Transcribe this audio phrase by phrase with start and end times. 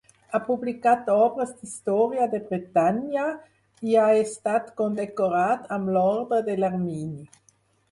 [0.35, 3.27] Ha publicat obres d'història de Bretanya
[3.91, 7.25] i ha estat condecorat amb l'orde de l'Hermini.